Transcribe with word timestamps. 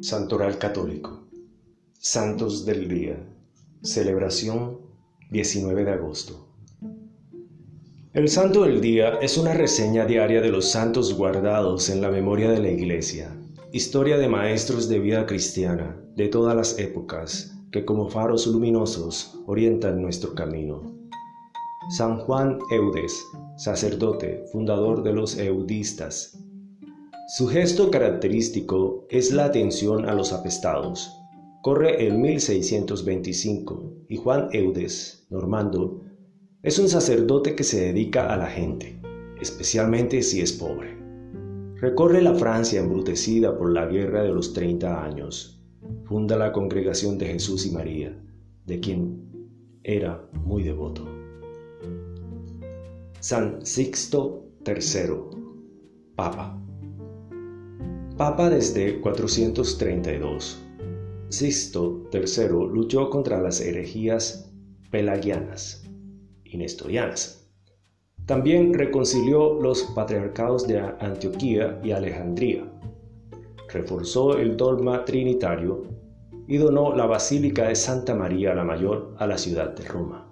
Santoral 0.00 0.58
Católico. 0.58 1.24
Santos 1.98 2.64
del 2.64 2.88
Día. 2.88 3.18
Celebración 3.82 4.78
19 5.32 5.84
de 5.84 5.90
agosto. 5.90 6.46
El 8.12 8.28
Santo 8.28 8.62
del 8.62 8.80
Día 8.80 9.18
es 9.20 9.36
una 9.36 9.54
reseña 9.54 10.06
diaria 10.06 10.40
de 10.40 10.50
los 10.50 10.70
santos 10.70 11.14
guardados 11.14 11.90
en 11.90 12.00
la 12.00 12.10
memoria 12.10 12.48
de 12.48 12.60
la 12.60 12.70
Iglesia, 12.70 13.36
historia 13.72 14.18
de 14.18 14.28
maestros 14.28 14.88
de 14.88 15.00
vida 15.00 15.26
cristiana 15.26 16.00
de 16.14 16.28
todas 16.28 16.54
las 16.54 16.78
épocas 16.78 17.56
que 17.72 17.84
como 17.84 18.08
faros 18.08 18.46
luminosos 18.46 19.36
orientan 19.46 20.00
nuestro 20.00 20.32
camino. 20.32 20.94
San 21.96 22.18
Juan 22.18 22.60
Eudes, 22.70 23.20
sacerdote, 23.56 24.44
fundador 24.52 25.02
de 25.02 25.12
los 25.12 25.36
eudistas, 25.36 26.38
su 27.30 27.46
gesto 27.46 27.90
característico 27.90 29.06
es 29.10 29.32
la 29.32 29.44
atención 29.44 30.08
a 30.08 30.14
los 30.14 30.32
apestados. 30.32 31.14
Corre 31.60 32.06
el 32.06 32.16
1625 32.16 34.06
y 34.08 34.16
Juan 34.16 34.48
Eudes, 34.52 35.26
normando, 35.28 36.00
es 36.62 36.78
un 36.78 36.88
sacerdote 36.88 37.54
que 37.54 37.64
se 37.64 37.82
dedica 37.82 38.32
a 38.32 38.38
la 38.38 38.46
gente, 38.46 38.98
especialmente 39.42 40.22
si 40.22 40.40
es 40.40 40.54
pobre. 40.54 40.96
Recorre 41.74 42.22
la 42.22 42.34
Francia 42.34 42.80
embrutecida 42.80 43.58
por 43.58 43.74
la 43.74 43.84
guerra 43.84 44.22
de 44.22 44.30
los 44.30 44.54
30 44.54 45.04
años. 45.04 45.62
Funda 46.04 46.34
la 46.34 46.50
Congregación 46.50 47.18
de 47.18 47.26
Jesús 47.26 47.66
y 47.66 47.72
María, 47.72 48.18
de 48.64 48.80
quien 48.80 49.78
era 49.82 50.26
muy 50.32 50.62
devoto. 50.62 51.06
San 53.20 53.66
Sixto 53.66 54.46
III, 54.66 55.36
Papa. 56.16 56.58
Papa 58.18 58.50
desde 58.50 59.00
432. 59.00 60.60
Sisto 61.28 62.02
III 62.12 62.48
luchó 62.68 63.10
contra 63.10 63.40
las 63.40 63.60
herejías 63.60 64.52
pelagianas 64.90 65.88
y 66.42 66.56
nestorianas. 66.56 67.48
También 68.26 68.74
reconcilió 68.74 69.54
los 69.60 69.84
patriarcados 69.94 70.66
de 70.66 70.80
Antioquía 70.80 71.80
y 71.84 71.92
Alejandría. 71.92 72.68
Reforzó 73.72 74.36
el 74.36 74.56
dogma 74.56 75.04
trinitario 75.04 75.84
y 76.48 76.56
donó 76.56 76.96
la 76.96 77.06
Basílica 77.06 77.68
de 77.68 77.76
Santa 77.76 78.16
María 78.16 78.52
la 78.52 78.64
Mayor 78.64 79.14
a 79.18 79.28
la 79.28 79.38
ciudad 79.38 79.76
de 79.76 79.84
Roma. 79.86 80.28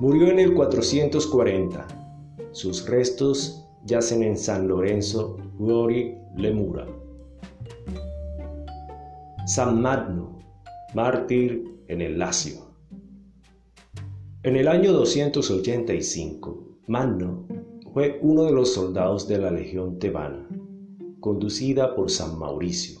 Murió 0.00 0.26
en 0.26 0.40
el 0.40 0.54
440. 0.54 1.86
Sus 2.50 2.84
restos 2.88 3.63
yacen 3.84 4.22
en 4.22 4.36
San 4.36 4.66
Lorenzo 4.68 5.36
Gori 5.58 6.14
Lemura. 6.36 6.86
San 9.46 9.80
Magno, 9.82 10.38
mártir 10.94 11.64
en 11.88 12.00
el 12.00 12.18
Lacio. 12.18 12.64
En 14.42 14.56
el 14.56 14.68
año 14.68 14.92
285, 14.92 16.78
Magno 16.86 17.46
fue 17.92 18.18
uno 18.22 18.44
de 18.44 18.52
los 18.52 18.74
soldados 18.74 19.28
de 19.28 19.38
la 19.38 19.50
legión 19.50 19.98
tebana, 19.98 20.48
conducida 21.20 21.94
por 21.94 22.10
San 22.10 22.38
Mauricio, 22.38 23.00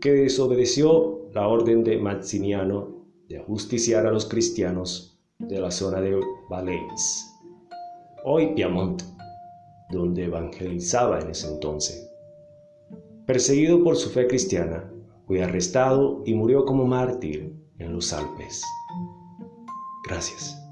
que 0.00 0.12
desobedeció 0.12 1.28
la 1.32 1.48
orden 1.48 1.84
de 1.84 1.98
Maximiano 1.98 3.04
de 3.28 3.38
ajusticiar 3.38 4.06
a 4.06 4.12
los 4.12 4.26
cristianos 4.26 5.20
de 5.38 5.60
la 5.60 5.70
zona 5.70 6.00
de 6.00 6.20
Valais, 6.48 7.26
hoy 8.24 8.54
Piamonte, 8.54 9.04
donde 9.94 10.24
evangelizaba 10.24 11.20
en 11.20 11.30
ese 11.30 11.48
entonces. 11.48 12.10
Perseguido 13.26 13.82
por 13.82 13.96
su 13.96 14.10
fe 14.10 14.26
cristiana, 14.26 14.90
fue 15.26 15.42
arrestado 15.42 16.22
y 16.26 16.34
murió 16.34 16.64
como 16.66 16.86
mártir 16.86 17.54
en 17.78 17.92
los 17.92 18.12
Alpes. 18.12 18.62
Gracias. 20.06 20.63